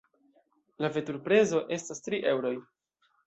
[0.85, 2.55] La veturprezo estas tri eŭroj.